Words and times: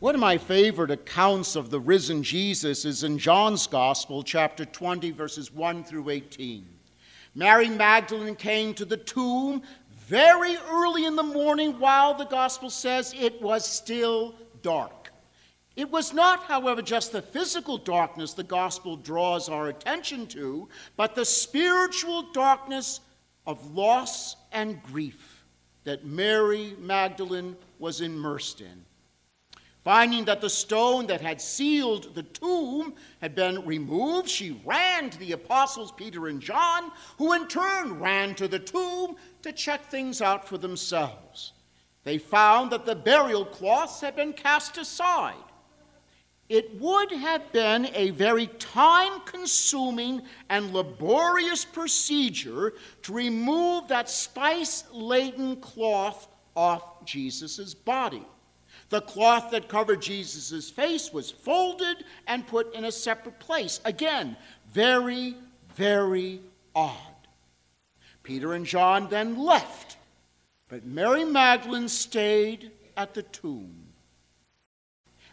One 0.00 0.14
of 0.14 0.20
my 0.20 0.38
favorite 0.38 0.92
accounts 0.92 1.56
of 1.56 1.70
the 1.70 1.80
risen 1.80 2.22
Jesus 2.22 2.84
is 2.84 3.02
in 3.02 3.18
John's 3.18 3.66
Gospel, 3.66 4.22
chapter 4.22 4.64
20, 4.64 5.10
verses 5.10 5.52
1 5.52 5.82
through 5.82 6.10
18. 6.10 6.64
Mary 7.34 7.68
Magdalene 7.68 8.36
came 8.36 8.74
to 8.74 8.84
the 8.84 8.96
tomb 8.96 9.60
very 10.06 10.56
early 10.70 11.04
in 11.04 11.16
the 11.16 11.24
morning 11.24 11.80
while 11.80 12.14
the 12.14 12.26
Gospel 12.26 12.70
says 12.70 13.12
it 13.18 13.42
was 13.42 13.66
still 13.66 14.36
dark. 14.62 15.10
It 15.74 15.90
was 15.90 16.14
not, 16.14 16.44
however, 16.44 16.80
just 16.80 17.10
the 17.10 17.20
physical 17.20 17.76
darkness 17.76 18.34
the 18.34 18.44
Gospel 18.44 18.96
draws 18.96 19.48
our 19.48 19.66
attention 19.66 20.28
to, 20.28 20.68
but 20.96 21.16
the 21.16 21.24
spiritual 21.24 22.30
darkness 22.30 23.00
of 23.48 23.74
loss 23.74 24.36
and 24.52 24.80
grief 24.80 25.44
that 25.82 26.06
Mary 26.06 26.76
Magdalene 26.78 27.56
was 27.80 28.00
immersed 28.00 28.60
in. 28.60 28.84
Finding 29.88 30.26
that 30.26 30.42
the 30.42 30.50
stone 30.50 31.06
that 31.06 31.22
had 31.22 31.40
sealed 31.40 32.14
the 32.14 32.22
tomb 32.22 32.92
had 33.22 33.34
been 33.34 33.64
removed, 33.64 34.28
she 34.28 34.60
ran 34.62 35.08
to 35.08 35.18
the 35.18 35.32
apostles 35.32 35.92
Peter 35.92 36.26
and 36.28 36.42
John, 36.42 36.92
who 37.16 37.32
in 37.32 37.48
turn 37.48 37.98
ran 37.98 38.34
to 38.34 38.46
the 38.46 38.58
tomb 38.58 39.16
to 39.40 39.50
check 39.50 39.86
things 39.86 40.20
out 40.20 40.46
for 40.46 40.58
themselves. 40.58 41.54
They 42.04 42.18
found 42.18 42.70
that 42.70 42.84
the 42.84 42.96
burial 42.96 43.46
cloths 43.46 44.02
had 44.02 44.14
been 44.14 44.34
cast 44.34 44.76
aside. 44.76 45.36
It 46.50 46.78
would 46.78 47.10
have 47.10 47.50
been 47.52 47.88
a 47.94 48.10
very 48.10 48.48
time 48.58 49.22
consuming 49.24 50.20
and 50.50 50.74
laborious 50.74 51.64
procedure 51.64 52.74
to 53.04 53.12
remove 53.14 53.88
that 53.88 54.10
spice 54.10 54.84
laden 54.92 55.56
cloth 55.62 56.28
off 56.54 57.06
Jesus' 57.06 57.72
body. 57.72 58.26
The 58.90 59.00
cloth 59.02 59.50
that 59.50 59.68
covered 59.68 60.00
Jesus' 60.00 60.70
face 60.70 61.12
was 61.12 61.30
folded 61.30 62.04
and 62.26 62.46
put 62.46 62.74
in 62.74 62.86
a 62.86 62.92
separate 62.92 63.38
place. 63.38 63.80
Again, 63.84 64.36
very, 64.72 65.36
very 65.76 66.40
odd. 66.74 66.96
Peter 68.22 68.54
and 68.54 68.64
John 68.64 69.08
then 69.08 69.38
left, 69.38 69.96
but 70.68 70.86
Mary 70.86 71.24
Magdalene 71.24 71.88
stayed 71.88 72.70
at 72.96 73.14
the 73.14 73.22
tomb. 73.22 73.88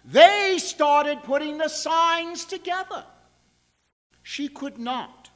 They 0.04 0.58
started 0.60 1.24
putting 1.24 1.58
the 1.58 1.68
signs 1.68 2.46
together. 2.46 3.04
She 4.22 4.48
could 4.48 4.78
not. 4.78 5.30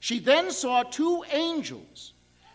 She 0.00 0.18
then 0.18 0.50
saw 0.50 0.82
two 0.82 1.24
angels, 1.32 2.12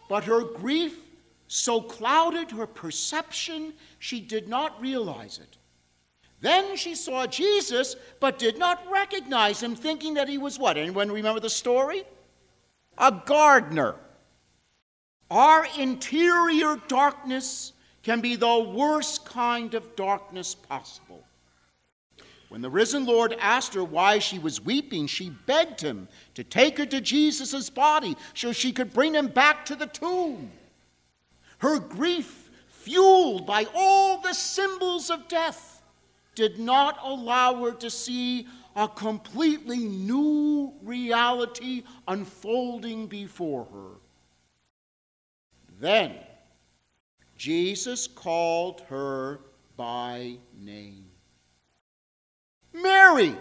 but 0.08 0.26
her 0.26 0.44
grief 0.44 1.09
so 1.50 1.82
clouded 1.82 2.52
her 2.52 2.68
perception 2.68 3.74
she 3.98 4.22
did 4.22 4.48
not 4.48 4.80
realize 4.80 5.40
it. 5.40 5.58
Then 6.42 6.78
she 6.78 6.94
saw 6.94 7.26
Jesus, 7.26 7.96
but 8.20 8.40
did 8.40 8.58
not 8.58 8.90
recognize 8.90 9.62
him, 9.62 9.76
thinking 9.76 10.14
that 10.14 10.30
he 10.30 10.38
was 10.38 10.60
what? 10.60 10.78
Anyone 10.78 11.12
remember 11.12 11.40
the 11.40 11.50
story? 11.50 12.04
A 13.00 13.12
gardener. 13.26 13.96
Our 15.32 15.68
interior 15.78 16.78
darkness 16.88 17.74
can 18.04 18.22
be 18.22 18.36
the 18.36 18.60
worst 18.60 19.26
kind 19.26 19.74
of 19.74 19.96
darkness 19.96 20.54
possible. 20.54 21.24
When 22.50 22.62
the 22.62 22.70
risen 22.70 23.06
Lord 23.06 23.36
asked 23.40 23.74
her 23.74 23.84
why 23.84 24.20
she 24.20 24.38
was 24.38 24.62
weeping, 24.62 25.08
she 25.08 25.32
begged 25.32 25.82
him 25.82 26.08
to 26.36 26.44
take 26.44 26.78
her 26.78 26.86
to 26.86 27.02
Jesus' 27.02 27.72
body 27.72 28.16
so 28.36 28.52
she 28.52 28.72
could 28.72 28.94
bring 28.94 29.16
him 29.16 29.28
back 29.28 29.66
to 29.66 29.76
the 29.76 29.88
tomb. 29.88 30.52
Her 31.60 31.80
grief, 31.80 32.50
fueled 32.68 33.46
by 33.46 33.68
all 33.74 34.20
the 34.20 34.34
symbols 34.34 35.10
of 35.10 35.28
death, 35.28 35.82
did 36.36 36.60
not 36.60 36.98
allow 37.04 37.64
her 37.64 37.74
to 37.74 37.90
see 37.90 38.48
a 38.76 38.88
completely 38.88 39.80
new 39.80 40.74
reality 40.82 41.84
unfolding 42.08 43.08
before 43.08 43.66
her. 43.66 44.00
Then 45.80 46.16
Jesus 47.38 48.08
called 48.08 48.82
her 48.90 49.42
by 49.76 50.38
name 50.58 51.06
Mary! 52.74 53.36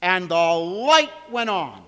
And 0.00 0.28
the 0.28 0.34
light 0.34 1.10
went 1.30 1.50
on. 1.50 1.82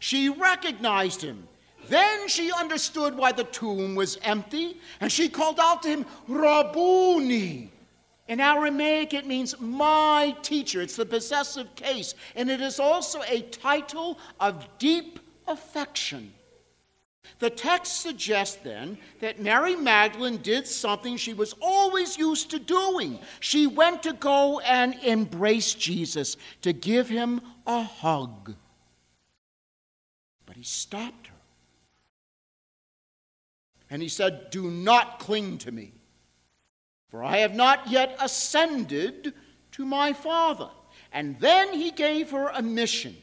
She 0.00 0.28
recognized 0.28 1.22
him 1.22 1.46
then 1.88 2.28
she 2.28 2.52
understood 2.52 3.16
why 3.16 3.32
the 3.32 3.44
tomb 3.44 3.94
was 3.94 4.18
empty, 4.22 4.78
and 5.00 5.10
she 5.10 5.28
called 5.28 5.58
out 5.60 5.82
to 5.82 5.88
him, 5.88 6.06
Rabboni. 6.28 7.72
In 8.28 8.40
Aramaic, 8.40 9.14
it 9.14 9.26
means 9.26 9.60
my 9.60 10.36
teacher. 10.42 10.82
It's 10.82 10.96
the 10.96 11.06
possessive 11.06 11.74
case, 11.76 12.14
and 12.34 12.50
it 12.50 12.60
is 12.60 12.80
also 12.80 13.22
a 13.28 13.42
title 13.42 14.18
of 14.40 14.66
deep 14.78 15.20
affection. 15.46 16.32
The 17.38 17.50
text 17.50 18.00
suggests 18.00 18.56
then 18.56 18.98
that 19.20 19.40
Mary 19.40 19.76
Magdalene 19.76 20.38
did 20.38 20.66
something 20.66 21.16
she 21.16 21.34
was 21.34 21.54
always 21.60 22.16
used 22.16 22.50
to 22.50 22.58
doing. 22.58 23.18
She 23.40 23.66
went 23.66 24.02
to 24.04 24.12
go 24.12 24.60
and 24.60 24.94
embrace 25.02 25.74
Jesus, 25.74 26.36
to 26.62 26.72
give 26.72 27.08
him 27.08 27.40
a 27.66 27.82
hug. 27.82 28.54
But 30.46 30.56
he 30.56 30.62
stopped 30.62 31.26
her. 31.26 31.35
And 33.90 34.02
he 34.02 34.08
said, 34.08 34.50
Do 34.50 34.70
not 34.70 35.18
cling 35.18 35.58
to 35.58 35.72
me, 35.72 35.92
for 37.08 37.22
I 37.22 37.38
have 37.38 37.54
not 37.54 37.88
yet 37.88 38.16
ascended 38.20 39.32
to 39.72 39.84
my 39.84 40.12
Father. 40.12 40.70
And 41.12 41.38
then 41.40 41.72
he 41.72 41.90
gave 41.90 42.30
her 42.30 42.48
a 42.48 42.62
mission. 42.62 43.16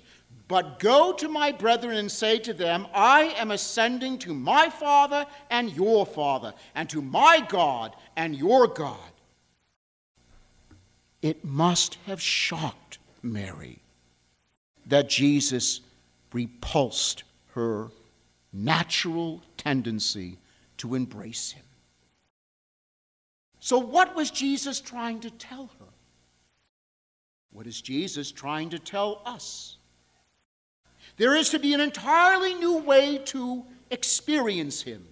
But 0.47 0.79
go 0.79 1.13
to 1.13 1.29
my 1.29 1.51
brethren 1.51 1.97
and 1.97 2.11
say 2.11 2.37
to 2.39 2.53
them, 2.53 2.87
I 2.93 3.33
am 3.37 3.51
ascending 3.51 4.19
to 4.19 4.33
my 4.33 4.69
Father 4.69 5.25
and 5.49 5.71
your 5.71 6.05
Father, 6.05 6.53
and 6.75 6.89
to 6.89 7.01
my 7.01 7.45
God 7.47 7.95
and 8.15 8.35
your 8.35 8.67
God. 8.67 8.99
It 11.21 11.45
must 11.45 11.95
have 12.05 12.21
shocked 12.21 12.97
Mary 13.21 13.79
that 14.85 15.09
Jesus 15.09 15.79
repulsed 16.33 17.23
her 17.53 17.89
natural 18.51 19.41
tendency 19.57 20.37
to 20.77 20.95
embrace 20.95 21.51
him. 21.51 21.63
So, 23.63 23.77
what 23.77 24.13
was 24.13 24.29
Jesus 24.29 24.81
trying 24.81 25.21
to 25.21 25.29
tell 25.29 25.69
her? 25.79 25.85
What 27.53 27.65
is 27.65 27.79
Jesus 27.79 28.29
trying 28.29 28.71
to 28.71 28.79
tell 28.79 29.21
us? 29.25 29.77
There 31.15 31.35
is 31.35 31.49
to 31.51 31.59
be 31.59 31.73
an 31.73 31.79
entirely 31.79 32.55
new 32.55 32.79
way 32.79 33.19
to 33.27 33.63
experience 33.89 34.81
Him. 34.81 35.07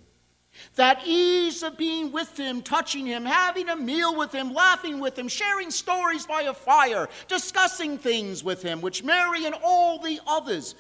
That 0.76 1.04
ease 1.06 1.64
of 1.64 1.78
being 1.78 2.12
with 2.12 2.38
Him, 2.38 2.62
touching 2.62 3.06
Him, 3.06 3.24
having 3.24 3.70
a 3.70 3.76
meal 3.76 4.18
with 4.18 4.34
Him, 4.34 4.54
laughing 4.54 5.00
with 5.00 5.18
Him, 5.18 5.28
sharing 5.28 5.72
stories 5.72 6.26
by 6.26 6.42
a 6.42 6.54
fire, 6.54 7.08
discussing 7.28 7.98
things 7.98 8.44
with 8.44 8.62
Him, 8.62 8.82
which 8.82 9.04
Mary 9.04 9.46
and 9.46 9.56
all 9.64 10.00
the 10.00 10.20
others 10.28 10.76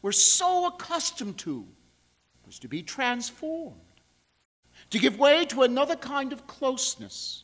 were 0.00 0.12
so 0.12 0.66
accustomed 0.66 1.38
to, 1.38 1.66
was 2.46 2.58
to 2.60 2.68
be 2.68 2.82
transformed 2.82 3.80
to 4.94 5.00
give 5.00 5.18
way 5.18 5.44
to 5.44 5.62
another 5.62 5.96
kind 5.96 6.32
of 6.32 6.46
closeness. 6.46 7.42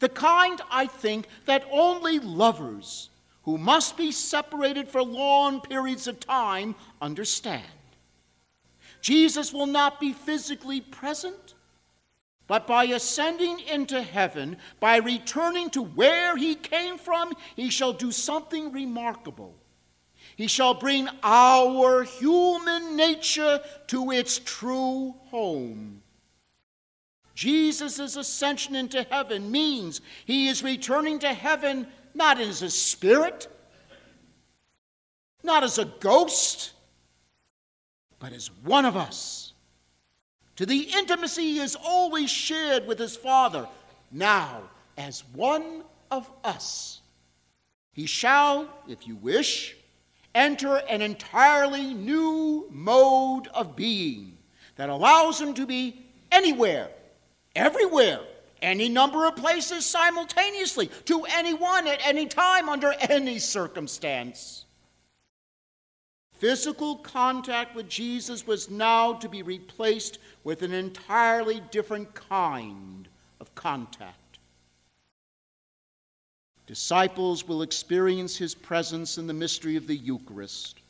The 0.00 0.08
kind, 0.08 0.60
I 0.68 0.88
think, 0.88 1.28
that 1.44 1.64
only 1.70 2.18
lovers 2.18 3.08
who 3.44 3.56
must 3.56 3.96
be 3.96 4.10
separated 4.10 4.88
for 4.88 5.00
long 5.00 5.60
periods 5.60 6.08
of 6.08 6.18
time 6.18 6.74
understand. 7.00 7.62
Jesus 9.00 9.52
will 9.52 9.68
not 9.68 10.00
be 10.00 10.12
physically 10.12 10.80
present, 10.80 11.54
but 12.48 12.66
by 12.66 12.86
ascending 12.86 13.60
into 13.60 14.02
heaven, 14.02 14.56
by 14.80 14.96
returning 14.96 15.70
to 15.70 15.82
where 15.82 16.36
he 16.36 16.56
came 16.56 16.98
from, 16.98 17.32
he 17.54 17.70
shall 17.70 17.92
do 17.92 18.10
something 18.10 18.72
remarkable. 18.72 19.54
He 20.34 20.48
shall 20.48 20.74
bring 20.74 21.08
our 21.22 22.02
human 22.02 22.96
nature 22.96 23.60
to 23.86 24.10
its 24.10 24.40
true 24.40 25.14
home 25.26 26.01
Jesus' 27.42 27.98
ascension 28.14 28.76
into 28.76 29.02
heaven 29.10 29.50
means 29.50 30.00
he 30.24 30.46
is 30.46 30.62
returning 30.62 31.18
to 31.18 31.34
heaven 31.34 31.88
not 32.14 32.40
as 32.40 32.62
a 32.62 32.70
spirit, 32.70 33.48
not 35.42 35.64
as 35.64 35.76
a 35.76 35.86
ghost, 35.86 36.70
but 38.20 38.32
as 38.32 38.52
one 38.62 38.84
of 38.84 38.96
us. 38.96 39.54
To 40.54 40.66
the 40.66 40.82
intimacy 40.96 41.42
he 41.42 41.58
has 41.58 41.74
always 41.74 42.30
shared 42.30 42.86
with 42.86 43.00
his 43.00 43.16
Father, 43.16 43.66
now 44.12 44.62
as 44.96 45.24
one 45.34 45.82
of 46.12 46.30
us. 46.44 47.00
He 47.92 48.06
shall, 48.06 48.68
if 48.86 49.08
you 49.08 49.16
wish, 49.16 49.74
enter 50.32 50.76
an 50.76 51.02
entirely 51.02 51.92
new 51.92 52.68
mode 52.70 53.48
of 53.48 53.74
being 53.74 54.38
that 54.76 54.90
allows 54.90 55.40
him 55.40 55.54
to 55.54 55.66
be 55.66 56.06
anywhere 56.30 56.88
everywhere 57.54 58.20
any 58.62 58.88
number 58.88 59.26
of 59.26 59.36
places 59.36 59.84
simultaneously, 59.84 60.88
to 61.04 61.24
anyone 61.28 61.86
at 61.86 62.00
any 62.06 62.26
time, 62.26 62.68
under 62.68 62.94
any 63.10 63.38
circumstance. 63.38 64.64
Physical 66.32 66.96
contact 66.96 67.74
with 67.74 67.88
Jesus 67.88 68.46
was 68.46 68.70
now 68.70 69.12
to 69.14 69.28
be 69.28 69.42
replaced 69.42 70.18
with 70.44 70.62
an 70.62 70.72
entirely 70.72 71.60
different 71.70 72.14
kind 72.14 73.08
of 73.40 73.54
contact. 73.54 74.16
Disciples 76.66 77.46
will 77.46 77.62
experience 77.62 78.36
his 78.36 78.54
presence 78.54 79.18
in 79.18 79.26
the 79.26 79.32
mystery 79.34 79.76
of 79.76 79.86
the 79.86 79.96
Eucharist, 79.96 80.80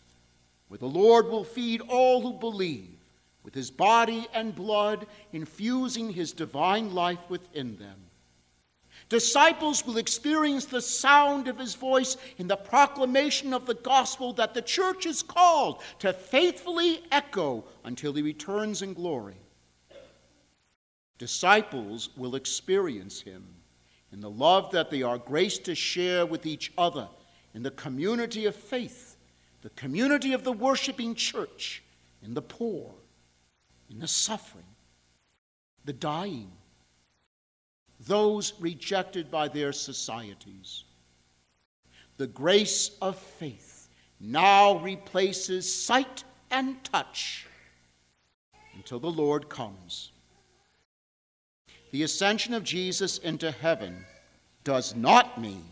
where 0.69 0.79
the 0.79 0.87
Lord 0.87 1.27
will 1.27 1.45
feed 1.45 1.81
all 1.83 2.21
who 2.21 2.33
believe 2.35 2.89
with 3.43 3.55
his 3.55 3.71
body 3.71 4.27
and 4.33 4.55
blood, 4.55 5.07
infusing 5.33 6.11
his 6.11 6.33
divine 6.33 6.95
life 6.95 7.19
within 7.29 7.77
them. 7.77 7.97
Disciples 9.09 9.85
will 9.85 9.99
experience 9.99 10.65
the 10.65 10.81
sound 10.81 11.49
of 11.49 11.59
his 11.59 11.75
voice 11.75 12.17
in 12.39 12.49
the 12.49 12.57
proclamation 12.57 13.53
of 13.53 13.67
the 13.67 13.75
gospel 13.75 14.33
that 14.35 14.55
the 14.55 14.63
church 14.63 15.07
is 15.07 15.23
called 15.23 15.83
to 15.99 16.13
faithfully 16.13 17.03
echo 17.11 17.65
until 17.85 18.13
he 18.15 18.23
returns 18.23 18.81
in 18.81 18.95
glory. 18.95 19.37
Disciples 21.19 22.11
will 22.17 22.35
experience 22.35 23.21
him 23.21 23.47
in 24.13 24.21
the 24.21 24.31
love 24.31 24.71
that 24.73 24.91
they 24.91 25.03
are 25.03 25.19
graced 25.19 25.65
to 25.65 25.75
share 25.75 26.25
with 26.25 26.47
each 26.47 26.73
other 26.79 27.09
in 27.55 27.63
the 27.63 27.71
community 27.71 28.47
of 28.47 28.57
faith, 28.57 29.17
the 29.63 29.71
community 29.71 30.33
of 30.33 30.45
the 30.45 30.53
worshiping 30.53 31.15
church, 31.15 31.83
in 32.23 32.35
the 32.35 32.43
poor, 32.43 32.95
the 33.99 34.09
suffering, 34.09 34.65
the 35.85 35.93
dying, 35.93 36.51
those 38.01 38.55
rejected 38.61 39.31
by 39.31 39.49
their 39.49 39.73
societies. 39.73 40.85
The 42.17 42.27
grace 42.27 42.91
of 43.01 43.17
faith 43.17 43.89
now 44.21 44.79
replaces 44.79 45.73
sight 45.73 46.25
and 46.51 46.83
touch 46.85 47.47
until 48.75 49.01
the 49.01 49.11
Lord 49.11 49.49
comes. 49.49 50.13
The 51.91 52.03
ascension 52.03 52.55
of 52.55 52.65
Jesus 52.65 53.19
into 53.19 53.51
heaven 53.51 54.05
does 54.65 54.95
not 54.95 55.41
mean 55.41 55.65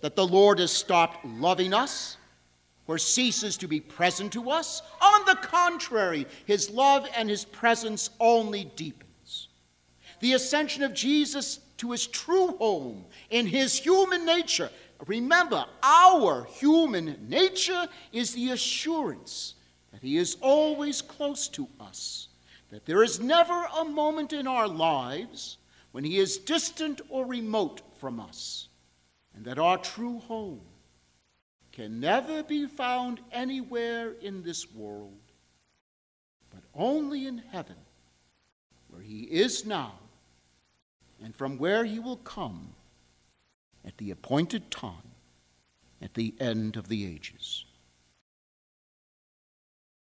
that 0.00 0.16
the 0.16 0.26
Lord 0.26 0.58
has 0.58 0.70
stopped 0.70 1.24
loving 1.24 1.74
us 1.74 2.16
or 2.90 2.98
ceases 2.98 3.56
to 3.58 3.68
be 3.68 3.78
present 3.78 4.32
to 4.32 4.50
us. 4.50 4.82
On 5.00 5.24
the 5.24 5.36
contrary, 5.36 6.26
his 6.44 6.70
love 6.70 7.06
and 7.16 7.30
his 7.30 7.44
presence 7.44 8.10
only 8.18 8.64
deepens. 8.64 9.48
The 10.18 10.32
ascension 10.32 10.82
of 10.82 10.92
Jesus 10.92 11.60
to 11.76 11.92
his 11.92 12.06
true 12.08 12.48
home 12.58 13.04
in 13.30 13.46
his 13.46 13.78
human 13.78 14.26
nature. 14.26 14.70
Remember, 15.06 15.64
our 15.82 16.44
human 16.44 17.28
nature 17.28 17.86
is 18.12 18.34
the 18.34 18.50
assurance 18.50 19.54
that 19.92 20.02
he 20.02 20.16
is 20.16 20.36
always 20.40 21.00
close 21.00 21.46
to 21.48 21.68
us 21.78 22.26
that 22.70 22.86
there 22.86 23.02
is 23.02 23.20
never 23.20 23.66
a 23.78 23.84
moment 23.84 24.32
in 24.32 24.46
our 24.46 24.68
lives 24.68 25.58
when 25.92 26.04
He 26.04 26.18
is 26.18 26.38
distant 26.38 27.00
or 27.08 27.26
remote 27.26 27.82
from 27.98 28.20
us, 28.20 28.68
and 29.34 29.44
that 29.44 29.58
our 29.58 29.76
true 29.76 30.20
home 30.20 30.60
can 31.72 32.00
never 32.00 32.42
be 32.42 32.66
found 32.66 33.20
anywhere 33.32 34.12
in 34.20 34.42
this 34.42 34.70
world, 34.72 35.18
but 36.50 36.62
only 36.74 37.26
in 37.26 37.38
heaven, 37.38 37.76
where 38.88 39.02
He 39.02 39.22
is 39.22 39.64
now, 39.64 39.94
and 41.22 41.34
from 41.34 41.58
where 41.58 41.84
He 41.84 41.98
will 41.98 42.16
come 42.16 42.74
at 43.84 43.96
the 43.98 44.10
appointed 44.10 44.70
time, 44.70 44.94
at 46.02 46.14
the 46.14 46.34
end 46.40 46.76
of 46.76 46.88
the 46.88 47.06
ages. 47.06 47.64